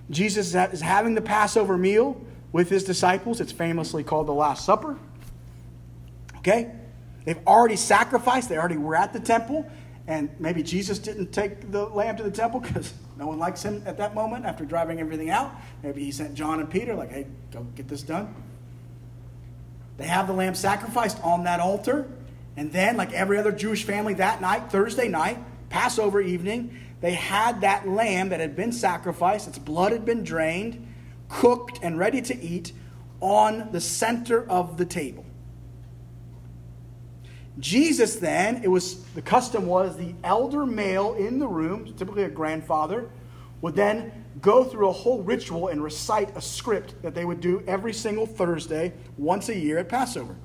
[0.10, 3.42] Jesus is having the Passover meal with his disciples.
[3.42, 4.98] It's famously called the Last Supper.
[6.38, 6.72] Okay?
[7.26, 9.70] They've already sacrificed, they already were at the temple,
[10.08, 13.84] and maybe Jesus didn't take the lamb to the temple because no one likes him
[13.86, 15.54] at that moment after driving everything out.
[15.84, 18.34] Maybe he sent John and Peter, like, hey, go get this done.
[19.98, 22.08] They have the lamb sacrificed on that altar.
[22.56, 27.60] And then, like every other Jewish family that night, Thursday night, Passover evening, they had
[27.62, 30.88] that lamb that had been sacrificed, its blood had been drained,
[31.28, 32.72] cooked, and ready to eat
[33.20, 35.26] on the center of the table.
[37.60, 42.30] Jesus then, it was the custom was the elder male in the room, typically a
[42.30, 43.10] grandfather,
[43.62, 47.62] would then go through a whole ritual and recite a script that they would do
[47.68, 50.36] every single Thursday, once a year at Passover.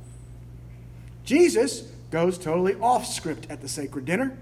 [1.25, 4.37] Jesus goes totally off script at the sacred dinner.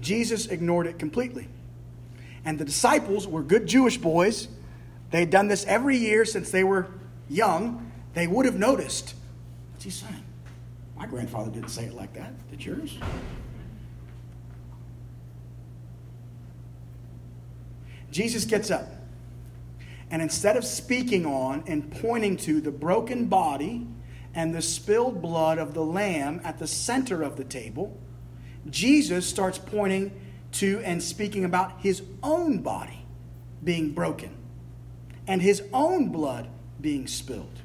[0.00, 1.48] Jesus ignored it completely.
[2.44, 4.48] And the disciples were good Jewish boys.
[5.10, 6.88] They had done this every year since they were
[7.28, 7.90] young.
[8.14, 9.14] They would have noticed
[9.78, 10.24] What's he saying?
[10.96, 12.32] My grandfather didn't say it like that.
[12.50, 12.98] Did yours?
[18.10, 18.88] Jesus gets up.
[20.10, 23.86] And instead of speaking on and pointing to the broken body
[24.34, 27.96] and the spilled blood of the lamb at the center of the table,
[28.68, 30.10] Jesus starts pointing
[30.54, 33.06] to and speaking about his own body
[33.62, 34.34] being broken
[35.28, 36.48] and his own blood
[36.80, 37.57] being spilled.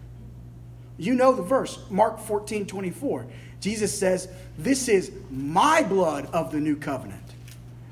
[1.03, 3.25] You know the verse, Mark 14 24.
[3.59, 7.21] Jesus says, This is my blood of the new covenant,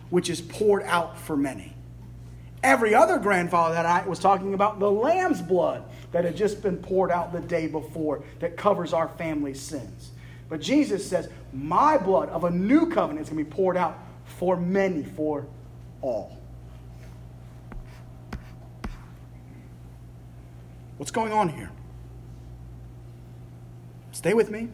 [0.10, 1.74] which is poured out for many.
[2.64, 6.78] Every other grandfather that I was talking about, the lamb's blood that had just been
[6.78, 10.12] poured out the day before that covers our family's sins.
[10.48, 14.00] But Jesus says, My blood of a new covenant is going to be poured out
[14.24, 15.48] for many, for
[16.02, 16.38] all.
[20.96, 21.72] What's going on here?
[24.22, 24.68] Stay with me.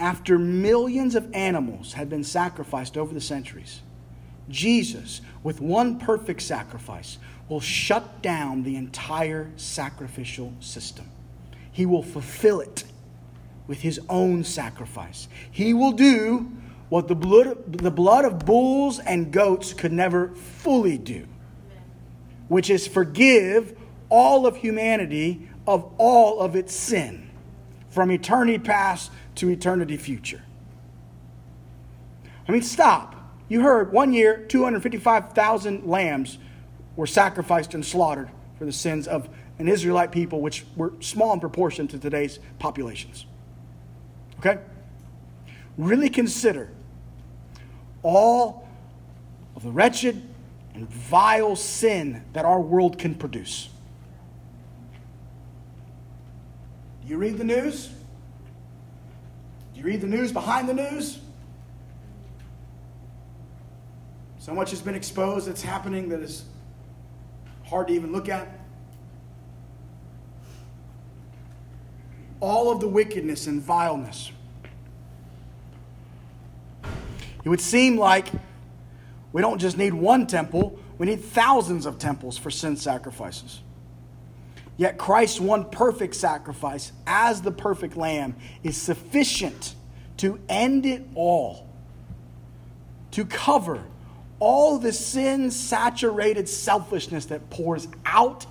[0.00, 3.82] After millions of animals had been sacrificed over the centuries,
[4.48, 11.08] Jesus, with one perfect sacrifice, will shut down the entire sacrificial system.
[11.70, 12.82] He will fulfill it
[13.68, 15.28] with his own sacrifice.
[15.48, 16.50] He will do
[16.88, 21.28] what the blood, the blood of bulls and goats could never fully do,
[22.48, 27.27] which is forgive all of humanity of all of its sin
[27.90, 30.42] from eternity past to eternity future.
[32.46, 33.14] I mean, stop.
[33.48, 36.38] You heard one year, 255,000 lambs
[36.96, 41.40] were sacrificed and slaughtered for the sins of an Israelite people, which were small in
[41.40, 43.26] proportion to today's populations.
[44.38, 44.58] Okay?
[45.76, 46.70] Really consider
[48.02, 48.68] all
[49.56, 50.22] of the wretched
[50.74, 53.68] and vile sin that our world can produce.
[57.08, 57.88] You read the news?
[59.72, 61.18] Do you read the news behind the news?
[64.38, 66.44] So much has been exposed that's happening that is
[67.64, 68.46] hard to even look at.
[72.40, 74.30] All of the wickedness and vileness.
[77.42, 78.28] It would seem like
[79.32, 83.62] we don't just need one temple, we need thousands of temples for sin sacrifices.
[84.78, 89.74] Yet Christ's one perfect sacrifice, as the perfect lamb, is sufficient
[90.18, 91.68] to end it all,
[93.10, 93.82] to cover
[94.38, 98.46] all the sin saturated selfishness that pours out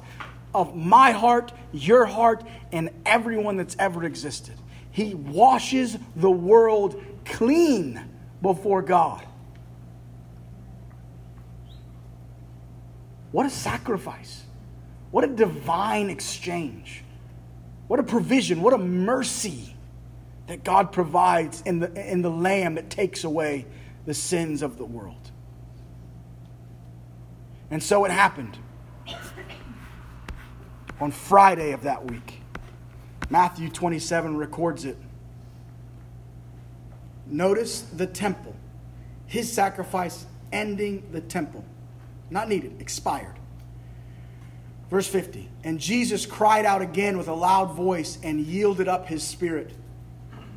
[0.53, 4.55] of my heart, your heart, and everyone that's ever existed.
[4.91, 8.01] He washes the world clean
[8.41, 9.25] before God.
[13.31, 14.46] What a sacrifice!
[15.17, 17.03] What a divine exchange.
[17.87, 18.61] What a provision.
[18.61, 19.75] What a mercy
[20.45, 23.65] that God provides in the, in the Lamb that takes away
[24.05, 25.31] the sins of the world.
[27.71, 28.59] And so it happened
[30.99, 32.43] on Friday of that week.
[33.31, 34.97] Matthew 27 records it.
[37.25, 38.55] Notice the temple,
[39.25, 41.65] his sacrifice ending the temple.
[42.29, 43.36] Not needed, expired.
[44.89, 49.23] Verse 50 And Jesus cried out again with a loud voice and yielded up his
[49.23, 49.71] spirit.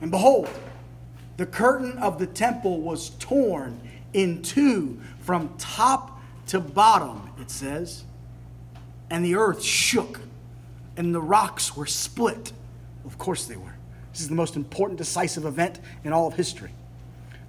[0.01, 0.49] And behold,
[1.37, 3.81] the curtain of the temple was torn
[4.13, 8.05] in two from top to bottom, it says.
[9.11, 10.21] And the earth shook,
[10.97, 12.53] and the rocks were split.
[13.05, 13.75] Of course they were.
[14.13, 16.71] This is the most important decisive event in all of history.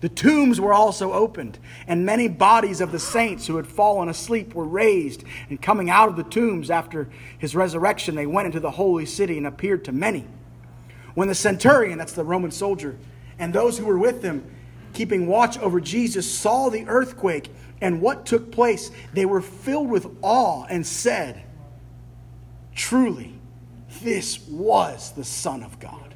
[0.02, 4.56] The tombs were also opened, and many bodies of the saints who had fallen asleep
[4.56, 5.24] were raised.
[5.49, 9.38] And coming out of the tombs after his resurrection, they went into the holy city
[9.38, 10.26] and appeared to many.
[11.14, 12.97] When the centurion, that's the Roman soldier,
[13.38, 14.43] and those who were with him,
[14.93, 20.08] keeping watch over Jesus, saw the earthquake and what took place, they were filled with
[20.22, 21.43] awe and said,
[22.76, 23.34] Truly,
[24.02, 26.11] this was the Son of God.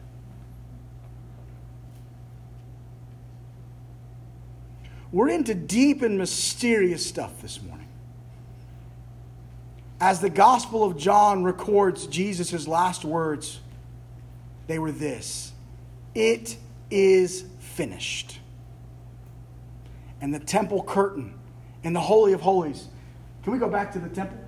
[5.11, 7.87] We're into deep and mysterious stuff this morning.
[9.99, 13.59] As the Gospel of John records Jesus' last words,
[14.67, 15.53] they were this
[16.13, 16.57] It
[16.89, 18.39] is finished.
[20.21, 21.33] And the temple curtain
[21.83, 22.87] and the Holy of Holies.
[23.43, 24.39] Can we go back to the temple?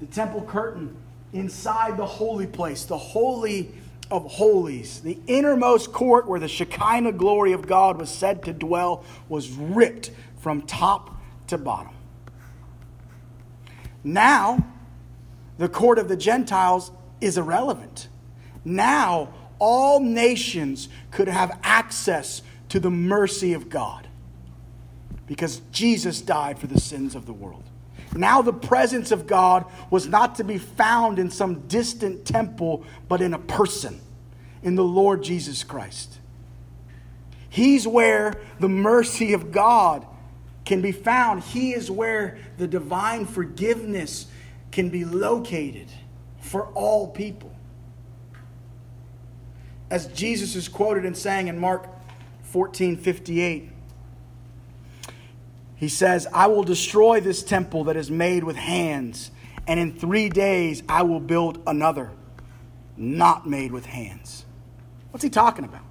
[0.00, 0.96] The temple curtain
[1.32, 3.72] inside the holy place, the Holy
[4.12, 9.04] of Holies, the innermost court where the Shekinah glory of God was said to dwell,
[9.28, 11.94] was ripped from top to bottom.
[14.04, 14.66] Now,
[15.56, 16.92] the court of the Gentiles
[17.22, 18.08] is irrelevant.
[18.64, 24.08] Now, all nations could have access to the mercy of God
[25.26, 27.64] because Jesus died for the sins of the world.
[28.14, 33.22] Now, the presence of God was not to be found in some distant temple, but
[33.22, 34.00] in a person,
[34.62, 36.18] in the Lord Jesus Christ.
[37.48, 40.06] He's where the mercy of God
[40.64, 41.42] can be found.
[41.42, 44.26] He is where the divine forgiveness
[44.70, 45.88] can be located
[46.40, 47.54] for all people.
[49.90, 51.86] As Jesus is quoted and saying in Mark
[52.44, 53.70] 14 58,
[55.82, 59.32] he says, I will destroy this temple that is made with hands,
[59.66, 62.12] and in three days I will build another,
[62.96, 64.44] not made with hands.
[65.10, 65.82] What's he talking about?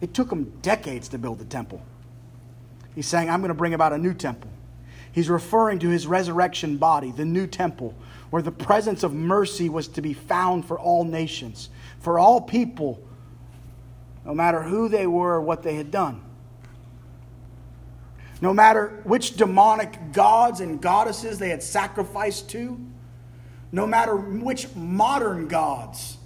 [0.00, 1.80] It took him decades to build the temple.
[2.96, 4.50] He's saying, I'm going to bring about a new temple.
[5.12, 7.94] He's referring to his resurrection body, the new temple,
[8.30, 11.68] where the presence of mercy was to be found for all nations,
[12.00, 13.00] for all people,
[14.24, 16.22] no matter who they were or what they had done.
[18.40, 22.78] No matter which demonic gods and goddesses they had sacrificed to,
[23.72, 26.18] no matter which modern gods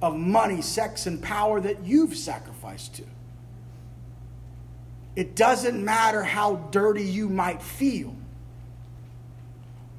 [0.00, 3.04] of money, sex, and power that you've sacrificed to.
[5.16, 8.14] It doesn't matter how dirty you might feel.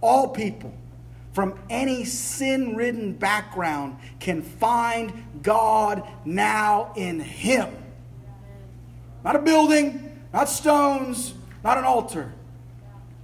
[0.01, 0.73] All people
[1.33, 5.11] from any sin ridden background can find
[5.43, 7.75] God now in Him.
[9.25, 11.33] Not a building, not stones,
[11.63, 12.33] not an altar.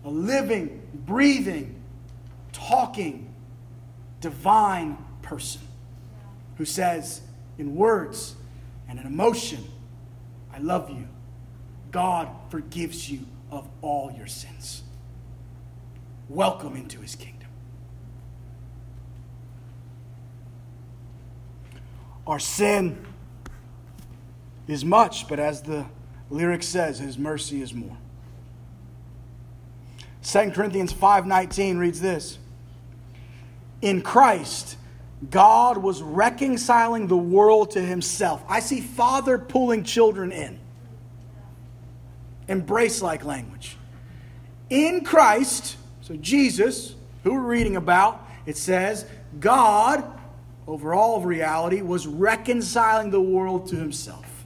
[0.04, 1.82] A living, breathing,
[2.52, 3.34] talking,
[4.22, 5.62] divine person
[6.58, 7.22] who says
[7.58, 8.36] in words
[8.88, 9.64] and in emotion,
[10.54, 11.08] I love you.
[11.92, 14.84] God forgives you of all your sins.
[16.30, 17.50] Welcome into his kingdom.
[22.28, 23.06] Our sin
[24.68, 25.86] is much, but as the
[26.30, 27.98] lyric says, his mercy is more.
[30.26, 32.40] 2 Corinthians 5:19 reads this.
[33.82, 34.76] In Christ,
[35.30, 38.44] God was reconciling the world to himself.
[38.50, 40.60] I see father pulling children in.
[42.48, 43.78] Embrace like language.
[44.72, 49.06] In Christ, so Jesus, who we're reading about, it says,
[49.40, 50.04] God,
[50.68, 54.46] over all of reality, was reconciling the world to himself,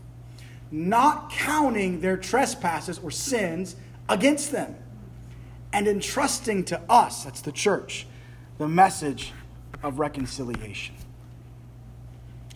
[0.72, 3.78] not counting their trespasses or sins
[4.10, 4.76] against them,
[5.72, 8.08] and entrusting to us, that's the church,
[8.58, 9.34] the message
[9.84, 10.96] of reconciliation.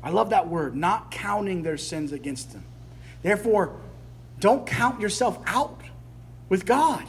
[0.01, 2.66] I love that word, not counting their sins against them.
[3.22, 3.80] Therefore,
[4.39, 5.80] don't count yourself out
[6.49, 7.05] with God.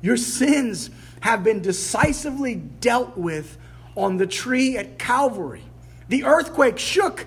[0.00, 0.90] Your sins
[1.20, 3.58] have been decisively dealt with
[3.96, 5.62] on the tree at Calvary.
[6.08, 7.26] The earthquake shook,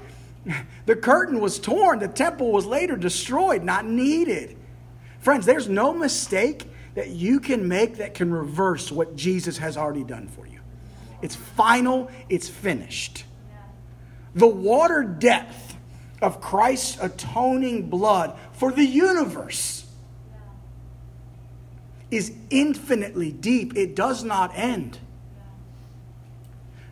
[0.85, 4.55] the curtain was torn, the temple was later destroyed, not needed.
[5.19, 6.63] Friends, there's no mistake
[6.95, 10.59] that you can make that can reverse what Jesus has already done for you.
[11.21, 13.25] It's final, it's finished.
[14.35, 15.77] The water depth
[16.21, 19.85] of Christ's atoning blood for the universe
[22.09, 24.99] is infinitely deep, it does not end.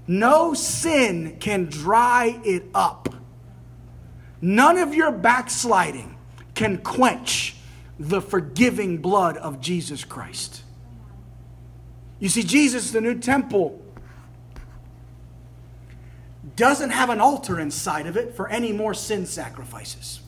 [0.08, 3.14] No sin can dry it up.
[4.42, 6.18] None of your backsliding
[6.56, 7.56] can quench
[8.00, 10.64] the forgiving blood of Jesus Christ.
[12.20, 13.82] You see, Jesus, the new temple,
[16.56, 20.22] doesn't have an altar inside of it for any more sin sacrifices.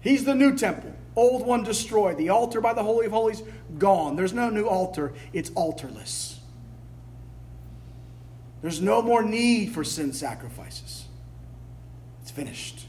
[0.00, 0.94] He's the new temple.
[1.14, 2.16] Old one destroyed.
[2.16, 3.42] The altar by the Holy of Holies
[3.78, 4.16] gone.
[4.16, 6.38] There's no new altar, it's altarless.
[8.62, 11.06] There's no more need for sin sacrifices.
[12.22, 12.86] It's finished.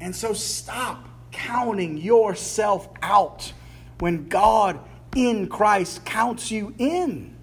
[0.00, 1.09] And so stop
[1.46, 3.52] counting yourself out
[3.98, 4.78] when God
[5.14, 7.34] in Christ counts you in.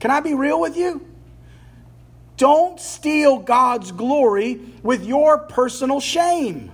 [0.00, 1.06] Can I be real with you?
[2.36, 6.70] Don't steal God's glory with your personal shame.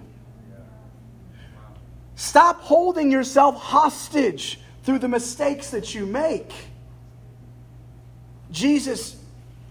[2.17, 6.53] Stop holding yourself hostage through the mistakes that you make.
[8.51, 9.17] Jesus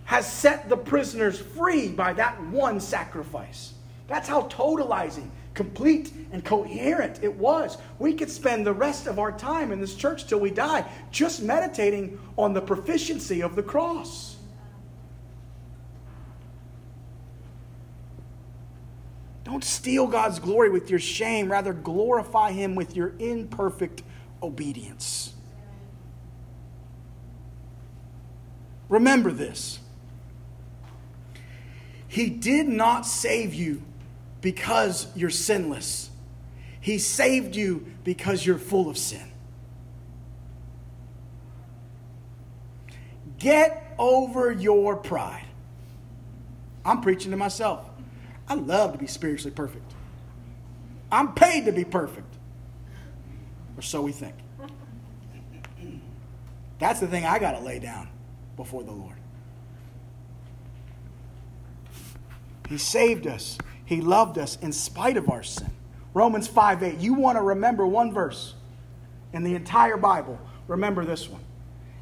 [0.06, 3.74] has set the prisoners free by that one sacrifice.
[4.08, 7.78] That's how totalizing, complete, and coherent it was.
[8.00, 11.42] We could spend the rest of our time in this church till we die just
[11.42, 14.38] meditating on the proficiency of the cross.
[19.44, 24.04] Don't steal God's glory with your shame, rather, glorify Him with your imperfect
[24.44, 25.34] obedience.
[28.90, 29.80] Remember this.
[32.08, 33.82] He did not save you
[34.42, 36.10] because you're sinless.
[36.80, 39.32] He saved you because you're full of sin.
[43.40, 45.46] Get over your pride.
[46.86, 47.86] I'm preaching to myself.
[48.48, 49.94] I love to be spiritually perfect.
[51.12, 52.34] I'm paid to be perfect.
[53.78, 54.36] Or so we think.
[56.80, 58.08] That's the thing I got to lay down
[58.56, 59.16] before the Lord.
[62.70, 63.58] He saved us.
[63.88, 65.72] He loved us in spite of our sin.
[66.14, 67.00] Romans 5 8.
[67.00, 68.54] You want to remember one verse
[69.32, 70.38] in the entire Bible.
[70.68, 71.42] Remember this one.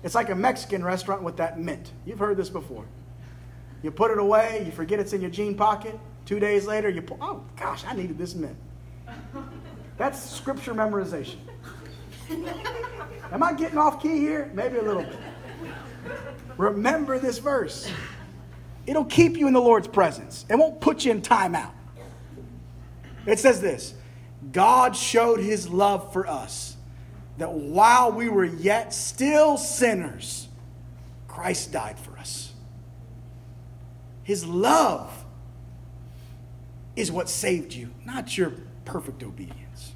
[0.01, 1.91] It's like a Mexican restaurant with that mint.
[2.03, 2.85] You've heard this before.
[3.83, 5.99] You put it away, you forget it's in your jean pocket.
[6.25, 8.57] Two days later, you pull, oh gosh, I needed this mint.
[9.97, 11.37] That's scripture memorization.
[13.31, 14.49] Am I getting off key here?
[14.55, 15.19] Maybe a little bit.
[16.57, 17.91] Remember this verse.
[18.85, 20.45] It'll keep you in the Lord's presence.
[20.49, 21.71] It won't put you in timeout.
[23.25, 23.95] It says this
[24.51, 26.77] God showed his love for us,
[27.37, 30.47] that while we were yet still sinners,
[31.27, 32.53] Christ died for us.
[34.23, 35.25] His love
[36.95, 38.53] is what saved you, not your
[38.85, 39.93] perfect obedience.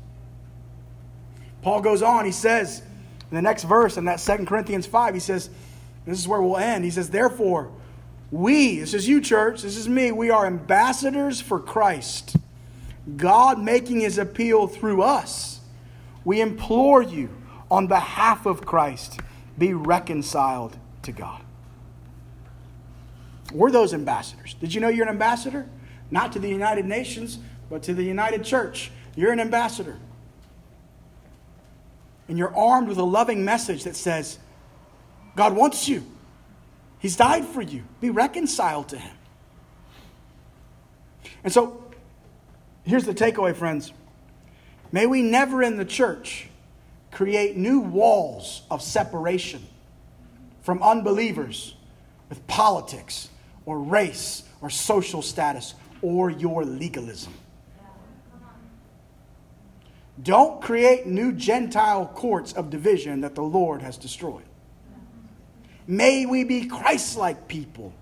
[1.62, 2.82] Paul goes on, he says
[3.30, 5.50] in the next verse, in that 2 Corinthians 5, he says,
[6.06, 6.84] this is where we'll end.
[6.84, 7.72] He says, Therefore,
[8.32, 12.36] we, this is you, church, this is me, we are ambassadors for Christ.
[13.18, 15.62] God making his appeal through us.
[16.24, 17.30] We implore you
[17.72, 19.20] on behalf of Christ,
[19.58, 21.42] be reconciled to God.
[23.52, 24.54] We're those ambassadors.
[24.56, 25.68] Did you know you're an ambassador?
[26.12, 28.92] Not to the United Nations, but to the United Church.
[29.16, 29.98] You're an ambassador.
[32.28, 34.38] And you're armed with a loving message that says,
[35.36, 36.04] God wants you.
[37.00, 37.84] He's died for you.
[38.02, 39.16] Be reconciled to Him.
[41.44, 41.84] And so,
[42.84, 43.94] here's the takeaway, friends.
[44.92, 46.48] May we never in the church
[47.12, 49.66] create new walls of separation
[50.62, 51.76] from unbelievers
[52.28, 53.30] with politics
[53.66, 57.34] or race or social status or your legalism.
[60.22, 64.49] Don't create new Gentile courts of division that the Lord has destroyed.
[65.90, 67.96] May we be Christ like people,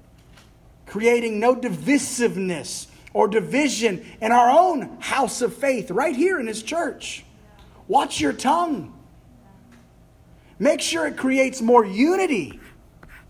[0.87, 6.61] creating no divisiveness or division in our own house of faith, right here in His
[6.61, 7.23] church.
[7.87, 8.93] Watch your tongue.
[10.59, 12.59] Make sure it creates more unity,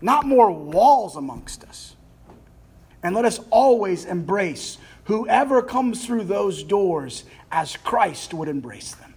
[0.00, 1.94] not more walls amongst us.
[3.04, 9.14] And let us always embrace whoever comes through those doors as Christ would embrace them.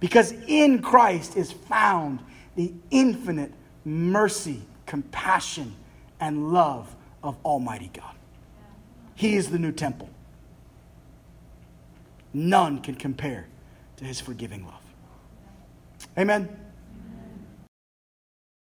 [0.00, 2.20] Because in Christ is found
[2.56, 3.52] the infinite
[3.88, 5.74] mercy, compassion,
[6.20, 8.14] and love of Almighty God.
[9.14, 10.08] He is the new temple.
[12.32, 13.46] None can compare
[13.96, 14.74] to his forgiving love.
[16.16, 16.48] Amen.